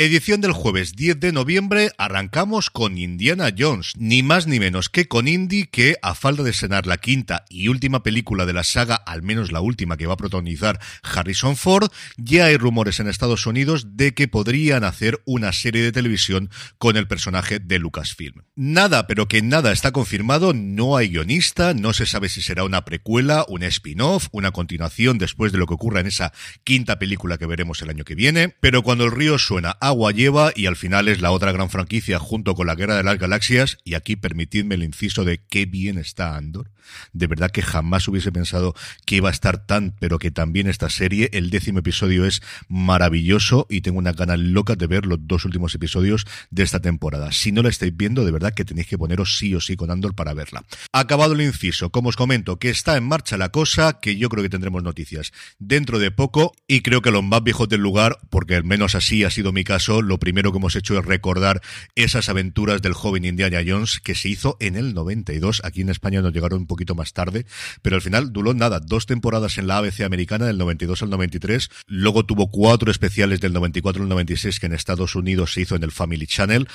Edición 0.00 0.40
del 0.40 0.52
jueves 0.52 0.94
10 0.94 1.18
de 1.18 1.32
noviembre, 1.32 1.90
arrancamos 1.98 2.70
con 2.70 2.96
Indiana 2.98 3.52
Jones, 3.58 3.94
ni 3.96 4.22
más 4.22 4.46
ni 4.46 4.60
menos 4.60 4.88
que 4.88 5.08
con 5.08 5.26
Indy, 5.26 5.64
que 5.64 5.96
a 6.02 6.14
falta 6.14 6.44
de 6.44 6.50
estrenar 6.50 6.86
la 6.86 6.98
quinta 6.98 7.44
y 7.48 7.66
última 7.66 8.04
película 8.04 8.46
de 8.46 8.52
la 8.52 8.62
saga, 8.62 8.94
al 8.94 9.22
menos 9.22 9.50
la 9.50 9.60
última 9.60 9.96
que 9.96 10.06
va 10.06 10.12
a 10.14 10.16
protagonizar 10.16 10.78
Harrison 11.02 11.56
Ford, 11.56 11.90
ya 12.16 12.44
hay 12.44 12.56
rumores 12.56 13.00
en 13.00 13.08
Estados 13.08 13.44
Unidos 13.44 13.96
de 13.96 14.14
que 14.14 14.28
podrían 14.28 14.84
hacer 14.84 15.20
una 15.24 15.52
serie 15.52 15.82
de 15.82 15.90
televisión 15.90 16.48
con 16.78 16.96
el 16.96 17.08
personaje 17.08 17.58
de 17.58 17.80
Lucasfilm. 17.80 18.44
Nada, 18.54 19.08
pero 19.08 19.26
que 19.26 19.42
nada 19.42 19.72
está 19.72 19.90
confirmado, 19.90 20.52
no 20.54 20.96
hay 20.96 21.08
guionista, 21.08 21.74
no 21.74 21.92
se 21.92 22.06
sabe 22.06 22.28
si 22.28 22.40
será 22.40 22.62
una 22.62 22.84
precuela, 22.84 23.44
un 23.48 23.64
spin-off, 23.64 24.28
una 24.30 24.52
continuación 24.52 25.18
después 25.18 25.50
de 25.50 25.58
lo 25.58 25.66
que 25.66 25.74
ocurra 25.74 25.98
en 25.98 26.06
esa 26.06 26.32
quinta 26.62 27.00
película 27.00 27.36
que 27.36 27.46
veremos 27.46 27.82
el 27.82 27.90
año 27.90 28.04
que 28.04 28.14
viene, 28.14 28.54
pero 28.60 28.84
cuando 28.84 29.02
el 29.04 29.10
río 29.10 29.40
suena 29.40 29.76
agua 29.88 30.12
lleva 30.12 30.52
y 30.54 30.66
al 30.66 30.76
final 30.76 31.08
es 31.08 31.20
la 31.20 31.30
otra 31.30 31.50
gran 31.50 31.70
franquicia 31.70 32.18
junto 32.18 32.54
con 32.54 32.66
la 32.66 32.74
Guerra 32.74 32.96
de 32.96 33.02
las 33.02 33.18
Galaxias 33.18 33.78
y 33.84 33.94
aquí 33.94 34.16
permitidme 34.16 34.74
el 34.74 34.82
inciso 34.82 35.24
de 35.24 35.40
qué 35.48 35.64
bien 35.64 35.96
está 35.96 36.36
Andor. 36.36 36.70
De 37.12 37.26
verdad 37.26 37.50
que 37.50 37.62
jamás 37.62 38.08
hubiese 38.08 38.32
pensado 38.32 38.74
que 39.04 39.16
iba 39.16 39.28
a 39.28 39.32
estar 39.32 39.66
tan, 39.66 39.94
pero 39.98 40.18
que 40.18 40.30
también 40.30 40.68
esta 40.68 40.90
serie, 40.90 41.30
el 41.32 41.50
décimo 41.50 41.80
episodio 41.80 42.24
es 42.24 42.42
maravilloso 42.68 43.66
y 43.68 43.80
tengo 43.80 43.98
una 43.98 44.12
gana 44.12 44.36
loca 44.36 44.74
de 44.74 44.86
ver 44.86 45.06
los 45.06 45.18
dos 45.26 45.44
últimos 45.44 45.74
episodios 45.74 46.26
de 46.50 46.62
esta 46.62 46.80
temporada. 46.80 47.32
Si 47.32 47.52
no 47.52 47.62
la 47.62 47.68
estáis 47.68 47.96
viendo, 47.96 48.24
de 48.24 48.30
verdad 48.30 48.54
que 48.54 48.64
tenéis 48.64 48.86
que 48.86 48.98
poneros 48.98 49.38
sí 49.38 49.54
o 49.54 49.60
sí 49.60 49.76
con 49.76 49.90
Andor 49.90 50.14
para 50.14 50.34
verla. 50.34 50.64
Acabado 50.92 51.34
el 51.34 51.40
inciso, 51.40 51.90
como 51.90 52.08
os 52.08 52.16
comento, 52.16 52.58
que 52.58 52.70
está 52.70 52.96
en 52.96 53.04
marcha 53.04 53.36
la 53.36 53.50
cosa, 53.50 54.00
que 54.00 54.16
yo 54.16 54.28
creo 54.28 54.42
que 54.42 54.50
tendremos 54.50 54.82
noticias 54.82 55.32
dentro 55.58 55.98
de 55.98 56.10
poco 56.10 56.52
y 56.66 56.80
creo 56.80 57.02
que 57.02 57.10
los 57.10 57.24
más 57.24 57.42
viejos 57.42 57.68
del 57.68 57.80
lugar, 57.80 58.18
porque 58.30 58.56
al 58.56 58.64
menos 58.64 58.94
así 58.94 59.24
ha 59.24 59.30
sido 59.30 59.52
mi 59.52 59.64
caso, 59.64 59.77
lo 59.86 60.18
primero 60.18 60.50
que 60.52 60.58
hemos 60.58 60.76
hecho 60.76 60.98
es 60.98 61.04
recordar 61.04 61.60
esas 61.94 62.28
aventuras 62.28 62.82
del 62.82 62.94
joven 62.94 63.24
Indiana 63.24 63.60
Jones 63.66 64.00
que 64.00 64.14
se 64.14 64.28
hizo 64.28 64.56
en 64.60 64.76
el 64.76 64.94
92. 64.94 65.62
Aquí 65.64 65.82
en 65.82 65.88
España 65.88 66.20
nos 66.20 66.32
llegaron 66.32 66.60
un 66.60 66.66
poquito 66.66 66.94
más 66.94 67.12
tarde, 67.12 67.46
pero 67.82 67.96
al 67.96 68.02
final 68.02 68.32
duró 68.32 68.54
nada, 68.54 68.80
dos 68.80 69.06
temporadas 69.06 69.58
en 69.58 69.66
la 69.66 69.78
ABC 69.78 70.00
americana 70.00 70.46
del 70.46 70.58
92 70.58 71.02
al 71.02 71.10
93. 71.10 71.70
Luego 71.86 72.24
tuvo 72.24 72.50
cuatro 72.50 72.90
especiales 72.90 73.40
del 73.40 73.52
94 73.52 74.02
al 74.02 74.08
96 74.08 74.58
que 74.60 74.66
en 74.66 74.72
Estados 74.72 75.14
Unidos 75.14 75.52
se 75.52 75.62
hizo 75.62 75.76
en 75.76 75.84
el 75.84 75.92
Family 75.92 76.26
Channel 76.26 76.68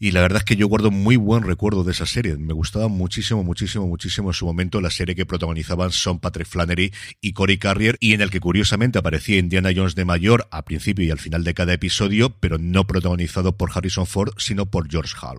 y 0.00 0.12
la 0.12 0.20
verdad 0.20 0.38
es 0.38 0.44
que 0.44 0.56
yo 0.56 0.68
guardo 0.68 0.90
muy 0.90 1.16
buen 1.16 1.42
recuerdo 1.42 1.82
de 1.82 1.92
esa 1.92 2.06
serie. 2.06 2.36
Me 2.36 2.52
gustaba 2.52 2.88
muchísimo, 2.88 3.42
muchísimo, 3.42 3.86
muchísimo 3.86 4.30
en 4.30 4.34
su 4.34 4.46
momento 4.46 4.80
la 4.80 4.90
serie 4.90 5.16
que 5.16 5.26
protagonizaban 5.26 5.90
Son 5.90 6.20
Patrick 6.20 6.46
Flannery 6.46 6.92
y 7.20 7.32
Cory 7.32 7.58
Carrier 7.58 7.96
y 8.00 8.12
en 8.12 8.20
el 8.20 8.30
que 8.30 8.40
curiosamente 8.40 8.98
aparecía 8.98 9.38
Indiana 9.38 9.70
Jones 9.74 9.96
de 9.96 10.04
mayor 10.04 10.46
a 10.50 10.64
principio 10.64 11.04
y 11.04 11.10
al 11.10 11.18
final 11.18 11.42
de 11.42 11.54
cada 11.54 11.72
episodio, 11.72 12.37
pero 12.40 12.58
no 12.58 12.86
protagonizado 12.86 13.56
por 13.56 13.70
Harrison 13.74 14.06
Ford, 14.06 14.32
sino 14.38 14.66
por 14.66 14.90
George 14.90 15.14
Hall. 15.20 15.38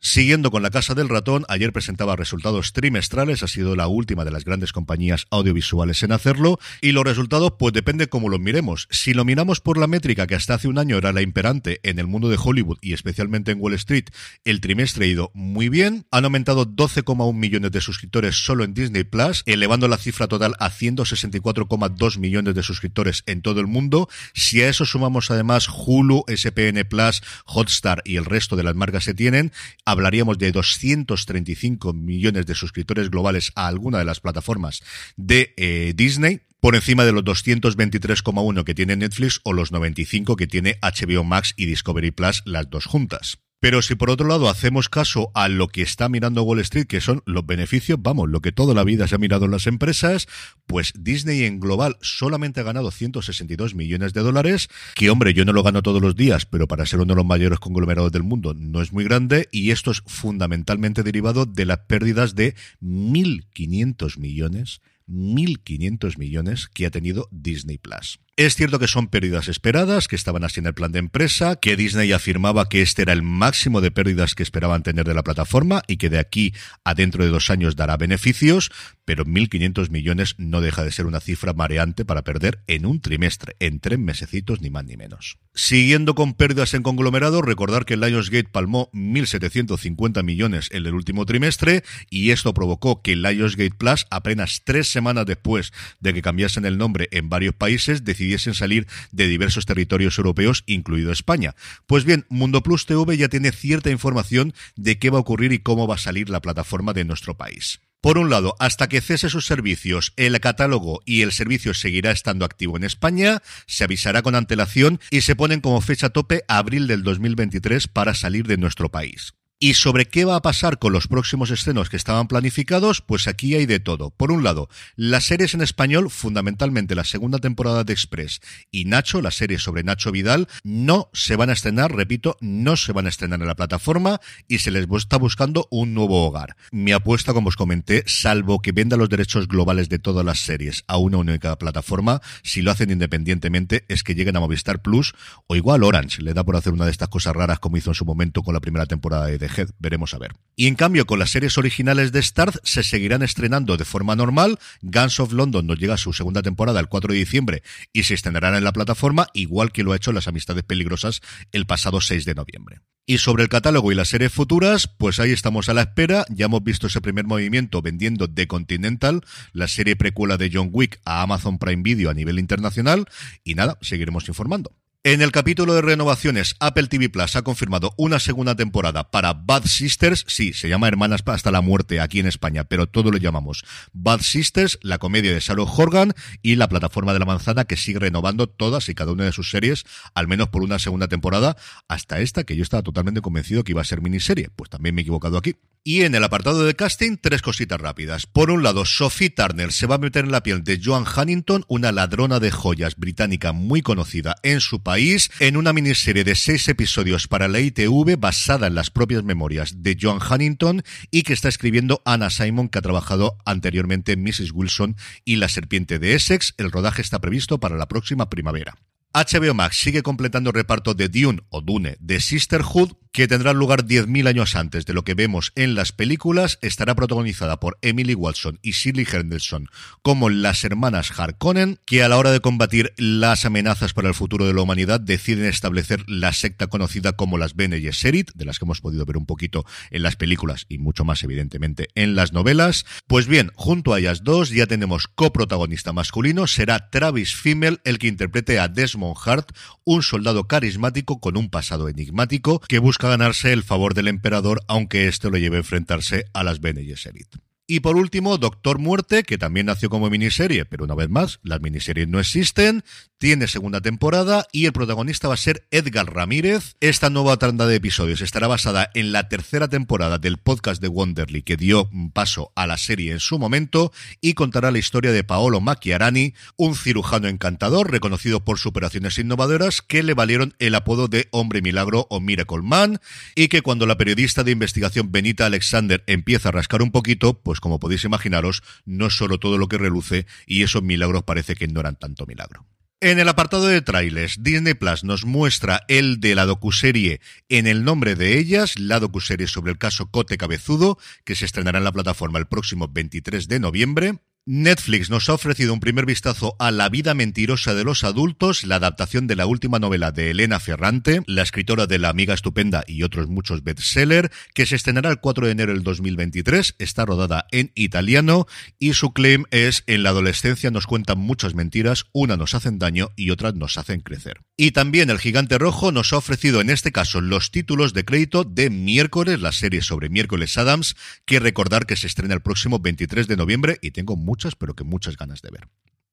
Siguiendo 0.00 0.52
con 0.52 0.62
la 0.62 0.70
Casa 0.70 0.94
del 0.94 1.08
Ratón, 1.08 1.44
ayer 1.48 1.72
presentaba 1.72 2.14
resultados 2.14 2.72
trimestrales, 2.72 3.42
ha 3.42 3.48
sido 3.48 3.74
la 3.74 3.88
última 3.88 4.24
de 4.24 4.30
las 4.30 4.44
grandes 4.44 4.72
compañías 4.72 5.26
audiovisuales 5.30 6.04
en 6.04 6.12
hacerlo, 6.12 6.60
y 6.80 6.92
los 6.92 7.02
resultados 7.02 7.54
pues 7.58 7.72
depende 7.72 8.06
cómo 8.06 8.28
los 8.28 8.38
miremos. 8.38 8.86
Si 8.92 9.12
lo 9.12 9.24
miramos 9.24 9.60
por 9.60 9.76
la 9.76 9.88
métrica 9.88 10.28
que 10.28 10.36
hasta 10.36 10.54
hace 10.54 10.68
un 10.68 10.78
año 10.78 10.96
era 10.98 11.12
la 11.12 11.20
imperante 11.20 11.80
en 11.82 11.98
el 11.98 12.06
mundo 12.06 12.28
de 12.28 12.38
Hollywood 12.40 12.78
y 12.80 12.92
especialmente 12.92 13.50
en 13.50 13.60
Wall 13.60 13.74
Street, 13.74 14.04
el 14.44 14.60
trimestre 14.60 15.06
ha 15.06 15.08
ido 15.08 15.32
muy 15.34 15.68
bien, 15.68 16.06
han 16.12 16.24
aumentado 16.24 16.64
12,1 16.64 17.34
millones 17.34 17.72
de 17.72 17.80
suscriptores 17.80 18.36
solo 18.44 18.62
en 18.62 18.74
Disney 18.74 19.02
Plus, 19.02 19.42
elevando 19.46 19.88
la 19.88 19.98
cifra 19.98 20.28
total 20.28 20.54
a 20.60 20.70
164,2 20.70 22.18
millones 22.18 22.54
de 22.54 22.62
suscriptores 22.62 23.24
en 23.26 23.42
todo 23.42 23.60
el 23.60 23.66
mundo. 23.66 24.08
Si 24.32 24.62
a 24.62 24.68
eso 24.68 24.84
sumamos 24.84 25.32
además 25.32 25.68
Hulu, 25.68 26.24
SPN 26.28 26.84
Plus, 26.88 27.20
Hotstar 27.46 28.00
y 28.04 28.14
el 28.14 28.26
resto 28.26 28.54
de 28.54 28.62
las 28.62 28.76
marcas 28.76 29.04
que 29.04 29.14
tienen, 29.14 29.50
hablaríamos 29.88 30.36
de 30.38 30.52
235 30.52 31.94
millones 31.94 32.44
de 32.44 32.54
suscriptores 32.54 33.10
globales 33.10 33.52
a 33.54 33.66
alguna 33.68 33.98
de 33.98 34.04
las 34.04 34.20
plataformas 34.20 34.82
de 35.16 35.54
eh, 35.56 35.94
Disney, 35.96 36.42
por 36.60 36.74
encima 36.74 37.04
de 37.06 37.12
los 37.12 37.24
223,1 37.24 38.64
que 38.64 38.74
tiene 38.74 38.96
Netflix 38.96 39.40
o 39.44 39.54
los 39.54 39.72
95 39.72 40.36
que 40.36 40.46
tiene 40.46 40.78
HBO 40.82 41.24
Max 41.24 41.54
y 41.56 41.64
Discovery 41.66 42.10
Plus, 42.10 42.42
las 42.44 42.68
dos 42.68 42.84
juntas. 42.84 43.38
Pero 43.60 43.82
si 43.82 43.96
por 43.96 44.08
otro 44.08 44.28
lado 44.28 44.48
hacemos 44.48 44.88
caso 44.88 45.32
a 45.34 45.48
lo 45.48 45.66
que 45.66 45.82
está 45.82 46.08
mirando 46.08 46.44
Wall 46.44 46.60
Street, 46.60 46.86
que 46.86 47.00
son 47.00 47.22
los 47.26 47.44
beneficios, 47.44 47.98
vamos, 48.00 48.28
lo 48.28 48.40
que 48.40 48.52
toda 48.52 48.72
la 48.72 48.84
vida 48.84 49.08
se 49.08 49.16
ha 49.16 49.18
mirado 49.18 49.46
en 49.46 49.50
las 49.50 49.66
empresas, 49.66 50.28
pues 50.66 50.92
Disney 50.94 51.42
en 51.42 51.58
global 51.58 51.96
solamente 52.00 52.60
ha 52.60 52.62
ganado 52.64 52.92
162 52.92 53.74
millones 53.74 54.12
de 54.12 54.20
dólares, 54.20 54.68
que 54.94 55.10
hombre, 55.10 55.34
yo 55.34 55.44
no 55.44 55.52
lo 55.52 55.64
gano 55.64 55.82
todos 55.82 56.00
los 56.00 56.14
días, 56.14 56.46
pero 56.46 56.68
para 56.68 56.86
ser 56.86 57.00
uno 57.00 57.14
de 57.14 57.16
los 57.16 57.26
mayores 57.26 57.58
conglomerados 57.58 58.12
del 58.12 58.22
mundo 58.22 58.54
no 58.54 58.80
es 58.80 58.92
muy 58.92 59.02
grande, 59.02 59.48
y 59.50 59.72
esto 59.72 59.90
es 59.90 60.02
fundamentalmente 60.06 61.02
derivado 61.02 61.44
de 61.44 61.66
las 61.66 61.80
pérdidas 61.80 62.36
de 62.36 62.54
1.500 62.80 64.18
millones 64.18 64.80
1.500 65.08 66.18
millones 66.18 66.68
que 66.68 66.86
ha 66.86 66.90
tenido 66.90 67.28
Disney 67.30 67.78
Plus. 67.78 68.20
Es 68.38 68.54
cierto 68.54 68.78
que 68.78 68.86
son 68.86 69.08
pérdidas 69.08 69.48
esperadas, 69.48 70.06
que 70.06 70.14
estaban 70.14 70.44
así 70.44 70.60
en 70.60 70.66
el 70.66 70.72
plan 70.72 70.92
de 70.92 71.00
empresa, 71.00 71.56
que 71.56 71.74
Disney 71.74 72.12
afirmaba 72.12 72.68
que 72.68 72.82
este 72.82 73.02
era 73.02 73.12
el 73.12 73.24
máximo 73.24 73.80
de 73.80 73.90
pérdidas 73.90 74.36
que 74.36 74.44
esperaban 74.44 74.84
tener 74.84 75.04
de 75.06 75.14
la 75.14 75.24
plataforma 75.24 75.82
y 75.88 75.96
que 75.96 76.08
de 76.08 76.20
aquí 76.20 76.54
a 76.84 76.94
dentro 76.94 77.24
de 77.24 77.30
dos 77.30 77.50
años 77.50 77.74
dará 77.74 77.96
beneficios, 77.96 78.70
pero 79.04 79.24
1.500 79.24 79.90
millones 79.90 80.36
no 80.38 80.60
deja 80.60 80.84
de 80.84 80.92
ser 80.92 81.06
una 81.06 81.18
cifra 81.18 81.52
mareante 81.52 82.04
para 82.04 82.22
perder 82.22 82.62
en 82.68 82.86
un 82.86 83.00
trimestre, 83.00 83.56
en 83.58 83.80
tres 83.80 83.98
mesecitos 83.98 84.60
ni 84.60 84.70
más 84.70 84.84
ni 84.84 84.96
menos. 84.96 85.38
Siguiendo 85.52 86.14
con 86.14 86.34
pérdidas 86.34 86.74
en 86.74 86.84
conglomerado, 86.84 87.42
recordar 87.42 87.86
que 87.86 87.96
Lionsgate 87.96 88.50
palmó 88.52 88.88
1.750 88.92 90.22
millones 90.22 90.68
en 90.70 90.86
el 90.86 90.94
último 90.94 91.26
trimestre 91.26 91.82
y 92.08 92.30
esto 92.30 92.54
provocó 92.54 93.02
que 93.02 93.16
Lionsgate 93.16 93.74
Plus, 93.76 94.06
apenas 94.10 94.62
tres 94.64 94.86
semanas 94.86 95.26
después 95.26 95.72
de 95.98 96.14
que 96.14 96.22
cambiasen 96.22 96.66
el 96.66 96.78
nombre 96.78 97.08
en 97.10 97.28
varios 97.28 97.56
países, 97.56 98.04
decidió 98.04 98.27
decidiesen 98.28 98.54
salir 98.54 98.86
de 99.10 99.26
diversos 99.26 99.64
territorios 99.64 100.18
europeos, 100.18 100.62
incluido 100.66 101.12
España. 101.12 101.54
Pues 101.86 102.04
bien, 102.04 102.26
Mundo 102.28 102.62
Plus 102.62 102.84
TV 102.84 103.16
ya 103.16 103.28
tiene 103.28 103.52
cierta 103.52 103.90
información 103.90 104.52
de 104.76 104.98
qué 104.98 105.10
va 105.10 105.18
a 105.18 105.22
ocurrir 105.22 105.52
y 105.52 105.60
cómo 105.60 105.86
va 105.86 105.94
a 105.94 105.98
salir 105.98 106.28
la 106.28 106.40
plataforma 106.40 106.92
de 106.92 107.04
nuestro 107.04 107.36
país. 107.36 107.80
Por 108.00 108.18
un 108.18 108.30
lado, 108.30 108.54
hasta 108.60 108.88
que 108.88 109.00
cese 109.00 109.28
sus 109.28 109.46
servicios, 109.46 110.12
el 110.16 110.38
catálogo 110.40 111.00
y 111.04 111.22
el 111.22 111.32
servicio 111.32 111.74
seguirá 111.74 112.12
estando 112.12 112.44
activo 112.44 112.76
en 112.76 112.84
España, 112.84 113.42
se 113.66 113.84
avisará 113.84 114.22
con 114.22 114.34
antelación 114.34 115.00
y 115.10 115.22
se 115.22 115.34
ponen 115.34 115.60
como 115.60 115.80
fecha 115.80 116.10
tope 116.10 116.44
abril 116.48 116.86
del 116.86 117.02
2023 117.02 117.88
para 117.88 118.14
salir 118.14 118.46
de 118.46 118.58
nuestro 118.58 118.90
país. 118.90 119.37
¿Y 119.60 119.74
sobre 119.74 120.06
qué 120.06 120.24
va 120.24 120.36
a 120.36 120.40
pasar 120.40 120.78
con 120.78 120.92
los 120.92 121.08
próximos 121.08 121.50
estrenos 121.50 121.90
que 121.90 121.96
estaban 121.96 122.28
planificados? 122.28 123.00
Pues 123.00 123.26
aquí 123.26 123.56
hay 123.56 123.66
de 123.66 123.80
todo. 123.80 124.10
Por 124.10 124.30
un 124.30 124.44
lado, 124.44 124.68
las 124.94 125.24
series 125.24 125.52
en 125.52 125.62
español, 125.62 126.10
fundamentalmente 126.10 126.94
la 126.94 127.02
segunda 127.02 127.40
temporada 127.40 127.82
de 127.82 127.92
Express 127.92 128.40
y 128.70 128.84
Nacho, 128.84 129.20
la 129.20 129.32
serie 129.32 129.58
sobre 129.58 129.82
Nacho 129.82 130.12
Vidal, 130.12 130.46
no 130.62 131.10
se 131.12 131.34
van 131.34 131.50
a 131.50 131.54
estrenar, 131.54 131.92
repito, 131.92 132.36
no 132.40 132.76
se 132.76 132.92
van 132.92 133.06
a 133.06 133.08
estrenar 133.08 133.40
en 133.40 133.48
la 133.48 133.56
plataforma 133.56 134.20
y 134.46 134.58
se 134.58 134.70
les 134.70 134.86
está 134.96 135.16
buscando 135.16 135.66
un 135.72 135.92
nuevo 135.92 136.24
hogar. 136.24 136.56
Mi 136.70 136.92
apuesta, 136.92 137.32
como 137.32 137.48
os 137.48 137.56
comenté, 137.56 138.04
salvo 138.06 138.62
que 138.62 138.70
venda 138.70 138.96
los 138.96 139.08
derechos 139.08 139.48
globales 139.48 139.88
de 139.88 139.98
todas 139.98 140.24
las 140.24 140.38
series 140.38 140.84
a 140.86 140.98
una 140.98 141.16
única 141.16 141.58
plataforma, 141.58 142.22
si 142.44 142.62
lo 142.62 142.70
hacen 142.70 142.92
independientemente, 142.92 143.84
es 143.88 144.04
que 144.04 144.14
lleguen 144.14 144.36
a 144.36 144.40
Movistar 144.40 144.82
Plus 144.82 145.14
o 145.48 145.56
igual 145.56 145.82
Orange, 145.82 146.22
le 146.22 146.32
da 146.32 146.44
por 146.44 146.54
hacer 146.54 146.72
una 146.72 146.84
de 146.84 146.92
estas 146.92 147.08
cosas 147.08 147.34
raras 147.34 147.58
como 147.58 147.76
hizo 147.76 147.90
en 147.90 147.96
su 147.96 148.04
momento 148.04 148.44
con 148.44 148.54
la 148.54 148.60
primera 148.60 148.86
temporada 148.86 149.26
de 149.26 149.47
veremos 149.78 150.14
a 150.14 150.18
ver. 150.18 150.34
Y 150.56 150.66
en 150.66 150.74
cambio, 150.74 151.06
con 151.06 151.18
las 151.18 151.30
series 151.30 151.58
originales 151.58 152.12
de 152.12 152.22
Starz 152.22 152.60
se 152.64 152.82
seguirán 152.82 153.22
estrenando 153.22 153.76
de 153.76 153.84
forma 153.84 154.16
normal. 154.16 154.58
Guns 154.82 155.20
of 155.20 155.32
London 155.32 155.66
nos 155.66 155.78
llega 155.78 155.94
a 155.94 155.98
su 155.98 156.12
segunda 156.12 156.42
temporada 156.42 156.80
el 156.80 156.88
4 156.88 157.12
de 157.12 157.18
diciembre 157.18 157.62
y 157.92 158.04
se 158.04 158.14
estrenarán 158.14 158.54
en 158.54 158.64
la 158.64 158.72
plataforma, 158.72 159.28
igual 159.34 159.72
que 159.72 159.82
lo 159.82 159.92
ha 159.92 159.96
hecho 159.96 160.12
Las 160.12 160.28
Amistades 160.28 160.64
Peligrosas 160.64 161.20
el 161.52 161.66
pasado 161.66 162.00
6 162.00 162.24
de 162.24 162.34
noviembre. 162.34 162.80
Y 163.06 163.18
sobre 163.18 163.42
el 163.42 163.48
catálogo 163.48 163.90
y 163.90 163.94
las 163.94 164.08
series 164.08 164.32
futuras, 164.32 164.86
pues 164.86 165.18
ahí 165.18 165.30
estamos 165.30 165.70
a 165.70 165.74
la 165.74 165.80
espera. 165.80 166.26
Ya 166.28 166.44
hemos 166.44 166.62
visto 166.62 166.88
ese 166.88 167.00
primer 167.00 167.24
movimiento 167.24 167.80
vendiendo 167.80 168.28
The 168.28 168.46
Continental, 168.46 169.22
la 169.52 169.66
serie 169.66 169.96
precuela 169.96 170.36
de 170.36 170.50
John 170.52 170.68
Wick, 170.72 171.00
a 171.06 171.22
Amazon 171.22 171.58
Prime 171.58 171.82
Video 171.82 172.10
a 172.10 172.14
nivel 172.14 172.38
internacional. 172.38 173.06
Y 173.44 173.54
nada, 173.54 173.78
seguiremos 173.80 174.28
informando. 174.28 174.72
En 175.08 175.22
el 175.22 175.32
capítulo 175.32 175.72
de 175.72 175.80
renovaciones, 175.80 176.54
Apple 176.60 176.86
TV 176.88 177.08
Plus 177.08 177.34
ha 177.34 177.40
confirmado 177.40 177.94
una 177.96 178.18
segunda 178.18 178.54
temporada 178.56 179.10
para 179.10 179.32
Bad 179.32 179.64
Sisters. 179.64 180.26
Sí, 180.28 180.52
se 180.52 180.68
llama 180.68 180.86
Hermanas 180.86 181.22
hasta 181.24 181.50
la 181.50 181.62
muerte 181.62 181.98
aquí 181.98 182.20
en 182.20 182.26
España, 182.26 182.64
pero 182.64 182.88
todo 182.88 183.10
lo 183.10 183.16
llamamos 183.16 183.64
Bad 183.94 184.20
Sisters, 184.20 184.78
la 184.82 184.98
comedia 184.98 185.32
de 185.32 185.40
Sarah 185.40 185.62
Horgan 185.62 186.12
y 186.42 186.56
la 186.56 186.68
plataforma 186.68 187.14
de 187.14 187.20
la 187.20 187.24
manzana 187.24 187.64
que 187.64 187.78
sigue 187.78 188.00
renovando 188.00 188.50
todas 188.50 188.90
y 188.90 188.94
cada 188.94 189.12
una 189.12 189.24
de 189.24 189.32
sus 189.32 189.50
series, 189.50 189.86
al 190.12 190.28
menos 190.28 190.50
por 190.50 190.62
una 190.62 190.78
segunda 190.78 191.08
temporada, 191.08 191.56
hasta 191.88 192.20
esta 192.20 192.44
que 192.44 192.54
yo 192.54 192.62
estaba 192.62 192.82
totalmente 192.82 193.22
convencido 193.22 193.64
que 193.64 193.72
iba 193.72 193.80
a 193.80 193.86
ser 193.86 194.02
miniserie. 194.02 194.50
Pues 194.54 194.68
también 194.68 194.94
me 194.94 195.00
he 195.00 195.04
equivocado 195.04 195.38
aquí. 195.38 195.54
Y 195.84 196.02
en 196.02 196.14
el 196.14 196.24
apartado 196.24 196.64
de 196.64 196.74
casting, 196.74 197.16
tres 197.20 197.42
cositas 197.42 197.80
rápidas. 197.80 198.26
Por 198.26 198.50
un 198.50 198.62
lado, 198.62 198.84
Sophie 198.84 199.30
Turner 199.30 199.72
se 199.72 199.86
va 199.86 199.94
a 199.94 199.98
meter 199.98 200.24
en 200.24 200.32
la 200.32 200.42
piel 200.42 200.62
de 200.64 200.80
Joan 200.82 201.04
Huntington, 201.04 201.64
una 201.68 201.92
ladrona 201.92 202.40
de 202.40 202.50
joyas 202.50 202.96
británica 202.96 203.52
muy 203.52 203.82
conocida 203.82 204.36
en 204.42 204.60
su 204.60 204.82
país, 204.82 205.30
en 205.40 205.56
una 205.56 205.72
miniserie 205.72 206.24
de 206.24 206.34
seis 206.34 206.68
episodios 206.68 207.28
para 207.28 207.48
la 207.48 207.60
ITV 207.60 208.18
basada 208.18 208.66
en 208.66 208.74
las 208.74 208.90
propias 208.90 209.24
memorias 209.24 209.82
de 209.82 209.96
Joan 210.00 210.18
Huntington 210.18 210.82
y 211.10 211.22
que 211.22 211.32
está 211.32 211.48
escribiendo 211.48 212.02
Anna 212.04 212.30
Simon, 212.30 212.68
que 212.68 212.78
ha 212.78 212.82
trabajado 212.82 213.38
anteriormente 213.46 214.12
en 214.12 214.22
Mrs. 214.22 214.52
Wilson 214.52 214.96
y 215.24 215.36
La 215.36 215.48
Serpiente 215.48 215.98
de 215.98 216.14
Essex. 216.14 216.54
El 216.58 216.70
rodaje 216.70 217.02
está 217.02 217.20
previsto 217.20 217.60
para 217.60 217.76
la 217.76 217.88
próxima 217.88 218.28
primavera. 218.28 218.76
HBO 219.14 219.54
Max 219.54 219.78
sigue 219.78 220.02
completando 220.02 220.50
el 220.50 220.54
reparto 220.54 220.94
de 220.94 221.08
Dune 221.08 221.40
o 221.48 221.62
Dune 221.62 221.96
de 221.98 222.20
Sisterhood, 222.20 222.92
que 223.12 223.28
tendrá 223.28 223.52
lugar 223.52 223.84
10.000 223.84 224.28
años 224.28 224.56
antes 224.56 224.86
de 224.86 224.94
lo 224.94 225.04
que 225.04 225.14
vemos 225.14 225.52
en 225.54 225.74
las 225.74 225.92
películas. 225.92 226.58
Estará 226.62 226.94
protagonizada 226.94 227.60
por 227.60 227.78
Emily 227.82 228.14
Watson 228.14 228.58
y 228.62 228.72
Shirley 228.72 229.06
Henderson 229.10 229.68
como 230.02 230.30
las 230.30 230.64
hermanas 230.64 231.12
Harkonnen, 231.18 231.78
que 231.86 232.02
a 232.02 232.08
la 232.08 232.16
hora 232.16 232.32
de 232.32 232.40
combatir 232.40 232.92
las 232.96 233.44
amenazas 233.44 233.92
para 233.92 234.08
el 234.08 234.14
futuro 234.14 234.46
de 234.46 234.54
la 234.54 234.62
humanidad 234.62 235.00
deciden 235.00 235.46
establecer 235.46 236.04
la 236.08 236.32
secta 236.32 236.66
conocida 236.66 237.12
como 237.12 237.38
las 237.38 237.54
Bene 237.54 237.80
Gesserit, 237.80 238.32
de 238.34 238.44
las 238.44 238.58
que 238.58 238.64
hemos 238.64 238.80
podido 238.80 239.04
ver 239.04 239.16
un 239.16 239.26
poquito 239.26 239.64
en 239.90 240.02
las 240.02 240.16
películas 240.16 240.66
y 240.68 240.78
mucho 240.78 241.04
más 241.04 241.22
evidentemente 241.22 241.88
en 241.94 242.14
las 242.14 242.32
novelas. 242.32 242.84
Pues 243.06 243.26
bien, 243.26 243.50
junto 243.54 243.94
a 243.94 243.98
ellas 243.98 244.24
dos 244.24 244.50
ya 244.50 244.66
tenemos 244.66 245.08
coprotagonista 245.08 245.92
masculino, 245.92 246.46
será 246.46 246.90
Travis 246.90 247.34
Fimmel 247.34 247.80
el 247.84 247.98
que 247.98 248.08
interprete 248.08 248.58
a 248.58 248.68
Desmond 248.68 249.16
Hart, 249.24 249.52
un 249.84 250.02
soldado 250.02 250.46
carismático 250.46 251.20
con 251.20 251.36
un 251.36 251.50
pasado 251.50 251.88
enigmático 251.88 252.60
que 252.68 252.78
busca 252.78 252.97
ganarse 253.06 253.52
el 253.52 253.62
favor 253.62 253.94
del 253.94 254.08
emperador 254.08 254.60
aunque 254.66 255.06
esto 255.06 255.30
lo 255.30 255.38
lleve 255.38 255.56
a 255.56 255.60
enfrentarse 255.60 256.24
a 256.34 256.42
las 256.42 256.60
Bene 256.60 256.84
Gesserit. 256.84 257.47
Y 257.70 257.80
por 257.80 257.96
último, 257.96 258.38
Doctor 258.38 258.78
Muerte, 258.78 259.24
que 259.24 259.36
también 259.36 259.66
nació 259.66 259.90
como 259.90 260.08
miniserie, 260.08 260.64
pero 260.64 260.84
una 260.84 260.94
vez 260.94 261.10
más, 261.10 261.38
las 261.42 261.60
miniseries 261.60 262.08
no 262.08 262.18
existen, 262.18 262.82
tiene 263.18 263.46
segunda 263.46 263.82
temporada 263.82 264.46
y 264.52 264.64
el 264.64 264.72
protagonista 264.72 265.28
va 265.28 265.34
a 265.34 265.36
ser 265.36 265.66
Edgar 265.70 266.14
Ramírez. 266.14 266.76
Esta 266.80 267.10
nueva 267.10 267.36
tanda 267.36 267.66
de 267.66 267.76
episodios 267.76 268.22
estará 268.22 268.46
basada 268.46 268.90
en 268.94 269.12
la 269.12 269.28
tercera 269.28 269.68
temporada 269.68 270.16
del 270.16 270.38
podcast 270.38 270.80
de 270.80 270.88
Wonderly 270.88 271.42
que 271.42 271.58
dio 271.58 271.90
paso 272.14 272.52
a 272.56 272.66
la 272.66 272.78
serie 272.78 273.12
en 273.12 273.20
su 273.20 273.38
momento 273.38 273.92
y 274.22 274.32
contará 274.32 274.70
la 274.70 274.78
historia 274.78 275.12
de 275.12 275.22
Paolo 275.22 275.60
Macchiarani, 275.60 276.32
un 276.56 276.74
cirujano 276.74 277.28
encantador 277.28 277.90
reconocido 277.90 278.44
por 278.46 278.58
superaciones 278.58 279.18
innovadoras 279.18 279.82
que 279.82 280.02
le 280.02 280.14
valieron 280.14 280.54
el 280.58 280.74
apodo 280.74 281.08
de 281.08 281.28
Hombre 281.32 281.60
Milagro 281.60 282.06
o 282.08 282.18
Miracle 282.18 282.62
Man 282.62 282.98
y 283.34 283.48
que 283.48 283.60
cuando 283.60 283.84
la 283.84 283.98
periodista 283.98 284.42
de 284.42 284.52
investigación 284.52 285.12
Benita 285.12 285.44
Alexander 285.44 286.02
empieza 286.06 286.48
a 286.48 286.52
rascar 286.52 286.80
un 286.80 286.92
poquito, 286.92 287.34
pues 287.34 287.57
pues 287.58 287.60
como 287.60 287.80
podéis 287.80 288.04
imaginaros, 288.04 288.62
no 288.86 289.06
es 289.06 289.16
solo 289.16 289.38
todo 289.38 289.58
lo 289.58 289.66
que 289.66 289.78
reluce 289.78 290.26
y 290.46 290.62
esos 290.62 290.82
milagros 290.82 291.24
parece 291.24 291.56
que 291.56 291.66
no 291.66 291.80
eran 291.80 291.96
tanto 291.96 292.24
milagro. 292.24 292.64
En 293.00 293.18
el 293.18 293.28
apartado 293.28 293.66
de 293.66 293.82
trailers, 293.82 294.42
Disney 294.42 294.74
Plus 294.74 295.02
nos 295.02 295.24
muestra 295.24 295.82
el 295.88 296.20
de 296.20 296.34
la 296.34 296.46
docuserie 296.46 297.20
En 297.48 297.66
el 297.66 297.84
nombre 297.84 298.14
de 298.14 298.38
ellas, 298.38 298.78
la 298.78 299.00
docuserie 299.00 299.48
sobre 299.48 299.72
el 299.72 299.78
caso 299.78 300.10
Cote 300.10 300.38
Cabezudo, 300.38 300.98
que 301.24 301.34
se 301.34 301.46
estrenará 301.46 301.78
en 301.78 301.84
la 301.84 301.92
plataforma 301.92 302.38
el 302.38 302.46
próximo 302.46 302.88
23 302.88 303.48
de 303.48 303.58
noviembre. 303.58 304.18
Netflix 304.50 305.10
nos 305.10 305.28
ha 305.28 305.34
ofrecido 305.34 305.74
un 305.74 305.80
primer 305.80 306.06
vistazo 306.06 306.56
a 306.58 306.70
La 306.70 306.88
vida 306.88 307.12
mentirosa 307.12 307.74
de 307.74 307.84
los 307.84 308.02
adultos, 308.02 308.64
la 308.64 308.76
adaptación 308.76 309.26
de 309.26 309.36
la 309.36 309.44
última 309.44 309.78
novela 309.78 310.10
de 310.10 310.30
Elena 310.30 310.58
Ferrante, 310.58 311.20
la 311.26 311.42
escritora 311.42 311.86
de 311.86 311.98
La 311.98 312.08
amiga 312.08 312.32
estupenda 312.32 312.82
y 312.86 313.02
otros 313.02 313.28
muchos 313.28 313.62
bestsellers, 313.62 314.30
que 314.54 314.64
se 314.64 314.76
estrenará 314.76 315.10
el 315.10 315.20
4 315.20 315.44
de 315.44 315.52
enero 315.52 315.74
del 315.74 315.82
2023, 315.82 316.76
está 316.78 317.04
rodada 317.04 317.46
en 317.52 317.72
italiano 317.74 318.46
y 318.78 318.94
su 318.94 319.12
claim 319.12 319.44
es 319.50 319.84
en 319.86 320.02
la 320.02 320.10
adolescencia 320.10 320.70
nos 320.70 320.86
cuentan 320.86 321.18
muchas 321.18 321.54
mentiras, 321.54 322.06
una 322.12 322.38
nos 322.38 322.54
hacen 322.54 322.78
daño 322.78 323.10
y 323.16 323.28
otras 323.28 323.54
nos 323.54 323.76
hacen 323.76 324.00
crecer. 324.00 324.40
Y 324.56 324.70
también 324.70 325.10
el 325.10 325.18
Gigante 325.18 325.58
Rojo 325.58 325.92
nos 325.92 326.14
ha 326.14 326.16
ofrecido 326.16 326.62
en 326.62 326.70
este 326.70 326.90
caso 326.90 327.20
los 327.20 327.50
títulos 327.50 327.92
de 327.92 328.06
crédito 328.06 328.44
de 328.44 328.70
miércoles, 328.70 329.42
la 329.42 329.52
serie 329.52 329.82
sobre 329.82 330.08
miércoles 330.08 330.56
Adams, 330.56 330.96
que 331.26 331.38
recordar 331.38 331.84
que 331.84 331.96
se 331.96 332.06
estrena 332.06 332.32
el 332.32 332.40
próximo 332.40 332.78
23 332.78 333.28
de 333.28 333.36
noviembre 333.36 333.78
y 333.82 333.90
tengo 333.90 334.16
muchas, 334.38 334.54
pero 334.54 334.74
que 334.74 334.84
muchas 334.84 335.16
ganas 335.16 335.42
de 335.42 335.50
ver. 335.50 335.68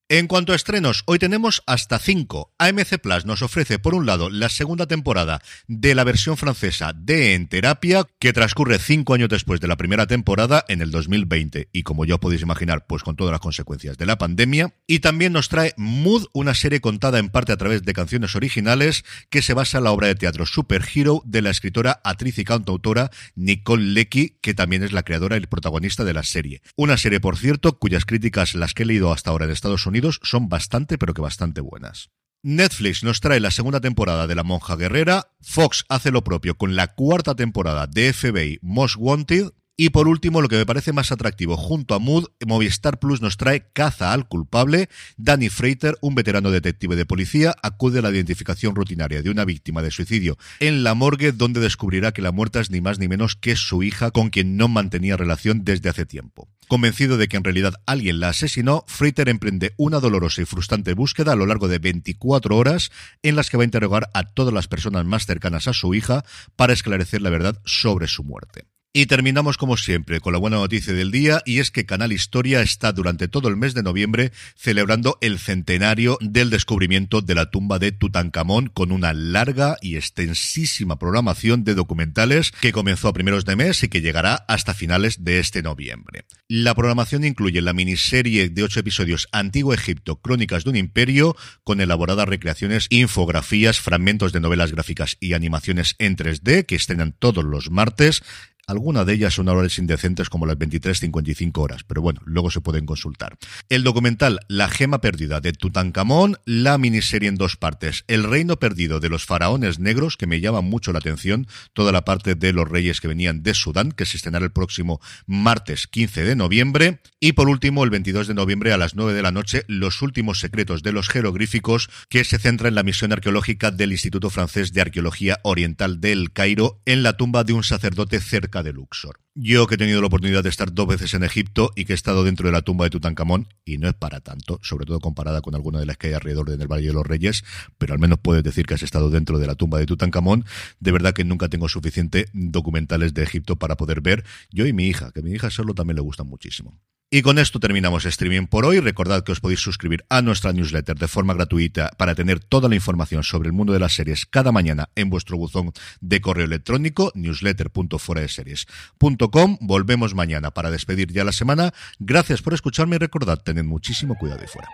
En 0.08 0.28
cuanto 0.28 0.54
a 0.54 0.56
estrenos, 0.56 1.02
hoy 1.08 1.18
tenemos 1.18 1.64
hasta 1.66 1.98
5. 1.98 2.54
AMC 2.60 3.00
Plus 3.00 3.26
nos 3.26 3.42
ofrece, 3.42 3.80
por 3.80 3.96
un 3.96 4.06
lado, 4.06 4.30
la 4.30 4.50
segunda 4.50 4.86
temporada 4.86 5.42
de 5.68 5.96
la 5.96 6.04
versión 6.04 6.38
francesa 6.38 6.94
de 6.94 7.34
En 7.34 7.48
Terapia, 7.48 8.06
que 8.20 8.32
transcurre 8.32 8.78
5 8.78 9.16
años 9.16 9.30
después 9.30 9.60
de 9.62 9.68
la 9.68 9.78
primera 9.78 10.06
temporada, 10.06 10.64
en 10.68 10.84
el 10.84 10.92
2020, 10.92 11.70
y 11.74 11.82
como 11.82 12.06
ya 12.06 12.20
podéis 12.20 12.44
imaginar, 12.44 12.86
pues 12.86 13.02
con 13.02 13.16
todas 13.16 13.32
las 13.32 13.40
consecuencias 13.40 13.98
de 13.98 14.06
la 14.06 14.20
pandemia. 14.20 14.76
Y 14.86 15.00
también 15.00 15.34
nos 15.34 15.50
trae 15.50 15.74
Mood, 15.76 16.28
una 16.34 16.54
serie 16.54 16.82
contada 16.82 17.18
en 17.18 17.30
parte 17.30 17.54
a 17.54 17.58
través 17.58 17.82
de 17.82 17.94
canciones 17.94 18.36
originales, 18.36 19.06
que 19.32 19.42
se 19.42 19.56
basa 19.56 19.80
en 19.80 19.86
la 19.86 19.92
obra 19.92 20.06
de 20.06 20.14
teatro 20.14 20.46
Superhero 20.46 21.24
de 21.26 21.42
la 21.42 21.50
escritora, 21.50 22.02
actriz 22.04 22.38
y 22.38 22.44
cantautora 22.44 23.10
Nicole 23.34 23.82
Lecky, 23.84 24.38
que 24.40 24.54
también 24.54 24.84
es 24.84 24.92
la 24.92 25.02
creadora 25.02 25.36
y 25.38 25.48
protagonista 25.48 26.04
de 26.04 26.14
la 26.14 26.22
serie. 26.22 26.62
Una 26.76 26.96
serie, 26.98 27.20
por 27.20 27.38
cierto, 27.38 27.80
cuyas 27.80 28.06
críticas, 28.06 28.54
las 28.54 28.76
que 28.76 28.84
he 28.84 28.86
leído 28.86 29.12
hasta 29.12 29.32
ahora 29.32 29.46
en 29.46 29.52
Estados 29.52 29.88
Unidos, 29.88 29.95
son 30.24 30.50
bastante, 30.50 30.98
pero 30.98 31.14
que 31.14 31.22
bastante 31.22 31.62
buenas. 31.62 32.10
Netflix 32.44 33.04
nos 33.04 33.22
trae 33.22 33.40
la 33.40 33.50
segunda 33.50 33.82
temporada 33.82 34.28
de 34.28 34.36
La 34.36 34.44
Monja 34.44 34.76
Guerrera, 34.76 35.32
Fox 35.42 35.84
hace 35.90 36.12
lo 36.12 36.24
propio 36.24 36.56
con 36.56 36.76
la 36.76 36.94
cuarta 36.94 37.36
temporada 37.36 37.88
de 37.88 38.14
FBI 38.14 38.60
Most 38.62 38.98
Wanted, 39.00 39.52
y 39.78 39.90
por 39.90 40.08
último, 40.08 40.42
lo 40.42 40.48
que 40.48 40.56
me 40.56 40.66
parece 40.66 40.94
más 40.94 41.12
atractivo, 41.12 41.58
junto 41.58 41.96
a 41.96 42.00
Mood, 42.00 42.28
Movistar 42.46 42.98
Plus 42.98 43.22
nos 43.22 43.36
trae 43.36 43.68
Caza 43.74 44.14
al 44.14 44.28
culpable. 44.28 44.90
Danny 45.18 45.50
Freiter, 45.50 45.98
un 46.02 46.16
veterano 46.16 46.50
detective 46.50 46.96
de 46.96 47.06
policía, 47.06 47.54
acude 47.62 48.00
a 48.00 48.02
la 48.02 48.12
identificación 48.12 48.74
rutinaria 48.74 49.22
de 49.22 49.30
una 49.30 49.44
víctima 49.44 49.82
de 49.82 49.92
suicidio 49.92 50.38
en 50.62 50.84
la 50.84 50.94
morgue, 50.94 51.34
donde 51.34 51.60
descubrirá 51.60 52.14
que 52.14 52.22
la 52.22 52.32
muerta 52.32 52.62
es 52.62 52.72
ni 52.72 52.80
más 52.80 53.00
ni 53.00 53.10
menos 53.10 53.36
que 53.36 53.58
su 53.58 53.84
hija, 53.84 54.12
con 54.12 54.30
quien 54.30 54.56
no 54.56 54.70
mantenía 54.70 55.18
relación 55.18 55.66
desde 55.66 55.90
hace 55.90 56.06
tiempo. 56.06 56.48
Convencido 56.68 57.18
de 57.18 57.28
que 57.28 57.38
en 57.38 57.44
realidad 57.44 57.76
alguien 57.86 58.20
la 58.20 58.30
asesinó, 58.30 58.86
Freiter 58.88 59.30
emprende 59.30 59.74
una 59.78 60.00
dolorosa 60.00 60.42
y 60.42 60.46
frustrante 60.46 60.94
búsqueda 60.94 61.34
a 61.34 61.36
lo 61.36 61.46
largo 61.46 61.68
de 61.68 61.80
24 61.80 62.56
horas 62.56 62.92
en 63.24 63.36
las 63.36 63.50
que 63.50 63.58
va 63.58 63.64
a 63.64 63.66
interrogar 63.66 64.10
a 64.14 64.24
todas 64.24 64.54
las 64.54 64.68
personas 64.68 65.06
más 65.06 65.26
cercanas 65.26 65.68
a 65.68 65.74
su 65.74 65.94
hija 65.94 66.24
para 66.56 66.74
esclarecer 66.74 67.22
la 67.22 67.30
verdad 67.30 67.62
sobre 67.66 68.08
su 68.08 68.24
muerte. 68.24 68.66
Y 68.98 69.08
terminamos 69.08 69.58
como 69.58 69.76
siempre 69.76 70.22
con 70.22 70.32
la 70.32 70.40
buena 70.40 70.56
noticia 70.56 70.94
del 70.94 71.12
día 71.12 71.42
y 71.46 71.60
es 71.60 71.70
que 71.70 71.86
Canal 71.86 72.14
Historia 72.14 72.62
está 72.62 72.94
durante 72.94 73.28
todo 73.28 73.50
el 73.50 73.58
mes 73.58 73.74
de 73.74 73.84
noviembre 73.84 74.32
celebrando 74.56 75.18
el 75.20 75.38
centenario 75.38 76.18
del 76.22 76.50
descubrimiento 76.50 77.20
de 77.20 77.36
la 77.36 77.52
tumba 77.52 77.78
de 77.78 77.92
Tutankamón 77.92 78.68
con 78.68 78.94
una 78.94 79.12
larga 79.12 79.76
y 79.82 79.98
extensísima 79.98 80.98
programación 80.98 81.66
de 81.66 81.76
documentales 81.76 82.54
que 82.62 82.72
comenzó 82.72 83.10
a 83.10 83.14
primeros 83.14 83.44
de 83.44 83.58
mes 83.58 83.84
y 83.84 83.90
que 83.90 84.00
llegará 84.00 84.36
hasta 84.48 84.74
finales 84.74 85.26
de 85.26 85.40
este 85.40 85.62
noviembre. 85.62 86.24
La 86.48 86.74
programación 86.74 87.26
incluye 87.26 87.62
la 87.62 87.74
miniserie 87.74 88.48
de 88.48 88.64
ocho 88.64 88.80
episodios 88.80 89.28
Antiguo 89.34 89.74
Egipto, 89.74 90.22
Crónicas 90.22 90.64
de 90.64 90.70
un 90.70 90.78
Imperio, 90.78 91.36
con 91.66 91.82
elaboradas 91.82 92.30
recreaciones, 92.30 92.88
infografías, 92.90 93.82
fragmentos 93.82 94.32
de 94.32 94.40
novelas 94.40 94.72
gráficas 94.72 95.18
y 95.20 95.34
animaciones 95.34 95.96
en 96.00 96.16
3D 96.16 96.66
que 96.66 96.76
estrenan 96.76 97.12
todos 97.12 97.44
los 97.44 97.72
martes, 97.72 98.24
Algunas 98.68 99.06
de 99.06 99.14
ellas 99.14 99.36
son 99.36 99.48
horas 99.48 99.78
indecentes 99.78 100.28
como 100.28 100.48
las 100.48 100.58
23.55 100.58 101.58
horas, 101.62 101.84
pero 101.84 102.02
bueno, 102.02 102.22
luego 102.26 102.50
se 102.50 102.62
pueden 102.62 102.88
consultar. 102.88 103.38
El 103.70 103.84
documental 103.84 104.40
La 104.48 104.70
gema 104.70 105.02
perdida 105.02 105.40
de 105.40 105.54
Tutankamón, 105.54 106.38
la 106.46 106.80
miniserie 106.80 107.30
en 107.30 107.36
dos 107.36 107.58
partes, 107.58 108.06
El 108.08 108.24
reino 108.24 108.58
perdido 108.58 109.00
de 109.00 109.10
los 109.10 109.26
faraones 109.26 109.78
negros, 109.78 110.18
que 110.18 110.26
me 110.26 110.42
llama 110.42 110.62
mucho 110.62 110.94
la 110.94 111.00
atención, 111.00 111.48
toda 111.74 111.92
la 111.92 112.06
parte 112.06 112.34
de 112.34 112.54
los 112.54 112.68
reyes 112.68 113.02
que 113.02 113.08
venían 113.08 113.44
de 113.44 113.54
Sudán, 113.54 113.92
que 113.92 114.08
se 114.08 114.18
estrenará 114.18 114.46
el 114.46 114.52
próximo 114.52 115.00
martes 115.28 115.86
15 115.86 116.24
de 116.24 116.36
noviembre, 116.36 117.02
y 117.20 117.34
por 117.34 117.50
último, 117.50 117.84
el 117.84 117.92
22 117.92 118.28
de 118.28 118.34
noviembre 118.34 118.74
a 118.74 118.78
las 118.78 118.96
9 118.96 119.14
de 119.14 119.22
la 119.22 119.32
noche, 119.32 119.64
Los 119.68 120.02
últimos 120.02 120.40
secretos 120.40 120.82
de 120.82 120.92
los 120.92 121.10
jeroglíficos, 121.10 121.90
que 122.10 122.24
se 122.24 122.40
centra 122.40 122.68
en 122.68 122.76
la 122.76 122.84
misión 122.84 123.14
arqueológica 123.14 123.70
del 123.70 123.92
Instituto 123.92 124.32
Francés 124.32 124.74
de 124.74 124.82
Arqueología 124.82 125.38
Oriental 125.44 126.02
del 126.02 126.32
Cairo, 126.32 126.82
en 126.86 127.04
la 127.04 127.16
tumba 127.16 127.44
de 127.44 127.54
un 127.54 127.64
sacerdote 127.64 128.20
cercano 128.20 128.55
de 128.64 128.74
Luxor. 128.74 129.20
Yo 129.34 129.68
que 129.68 129.76
he 129.76 129.78
tenido 129.78 130.02
la 130.02 130.08
oportunidad 130.08 130.44
de 130.44 130.50
estar 130.50 130.74
dos 130.74 130.88
veces 130.88 131.14
en 131.14 131.24
Egipto 131.24 131.72
y 131.76 131.86
que 131.86 131.94
he 131.94 131.96
estado 131.96 132.24
dentro 132.24 132.48
de 132.48 132.54
la 132.54 132.62
tumba 132.62 132.86
de 132.86 132.90
Tutankamón, 132.90 133.48
y 133.66 133.78
no 133.78 133.88
es 133.88 133.94
para 133.94 134.22
tanto, 134.22 134.60
sobre 134.64 134.86
todo 134.86 135.00
comparada 135.00 135.42
con 135.42 135.56
alguna 135.56 135.80
de 135.80 135.86
las 135.86 135.98
que 135.98 136.08
hay 136.08 136.14
alrededor 136.14 136.50
en 136.52 136.62
el 136.62 136.68
Valle 136.68 136.88
de 136.88 136.94
los 136.94 137.06
Reyes, 137.06 137.44
pero 137.78 137.94
al 137.94 138.00
menos 138.00 138.20
puedes 138.22 138.44
decir 138.44 138.66
que 138.66 138.76
has 138.76 138.84
estado 138.84 139.10
dentro 139.10 139.40
de 139.40 139.48
la 139.48 139.56
tumba 139.56 139.80
de 139.80 139.86
Tutankamón, 139.86 140.46
de 140.80 140.92
verdad 140.92 141.14
que 141.14 141.24
nunca 141.24 141.50
tengo 141.50 141.68
suficiente 141.70 142.28
documentales 142.34 143.14
de 143.14 143.24
Egipto 143.24 143.58
para 143.58 143.76
poder 143.78 144.02
ver, 144.02 144.24
yo 144.52 144.66
y 144.66 144.74
mi 144.74 144.88
hija, 144.88 145.12
que 145.12 145.20
a 145.20 145.24
mi 145.24 145.32
hija 145.32 145.50
solo 145.50 145.74
también 145.74 145.96
le 145.96 146.02
gustan 146.02 146.28
muchísimo. 146.28 146.80
Y 147.10 147.22
con 147.22 147.38
esto 147.38 147.60
terminamos 147.60 148.06
streaming 148.06 148.48
por 148.48 148.66
hoy. 148.66 148.80
Recordad 148.80 149.24
que 149.24 149.32
os 149.32 149.40
podéis 149.40 149.60
suscribir 149.60 150.04
a 150.10 150.24
nuestra 150.24 150.54
newsletter 150.54 150.98
de 150.98 151.08
forma 151.08 151.36
gratuita 151.36 151.92
para 151.98 152.16
tener 152.16 152.40
toda 152.40 152.68
la 152.68 152.74
información 152.76 153.24
sobre 153.24 153.46
el 153.48 153.54
mundo 153.54 153.74
de 153.74 153.80
las 153.80 153.94
series 153.94 154.26
cada 154.26 154.52
mañana 154.52 154.90
en 154.96 155.12
vuestro 155.12 155.38
buzón 155.38 155.72
de 156.02 156.20
correo 156.20 156.46
electrónico 156.46 157.12
newsletter.foradeseries.com. 157.14 159.58
Volvemos 159.62 160.16
mañana 160.16 160.50
para 160.52 160.72
despedir 160.72 161.12
ya 161.12 161.24
la 161.24 161.32
semana. 161.32 161.76
Gracias 162.00 162.42
por 162.42 162.56
escucharme 162.56 162.96
y 162.96 163.00
recordad, 163.00 163.38
tened 163.38 163.66
muchísimo 163.66 164.16
cuidado 164.16 164.44
y 164.44 164.48
fuera. 164.48 164.68